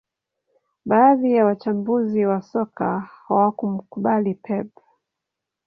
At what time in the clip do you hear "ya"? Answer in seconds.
1.31-1.45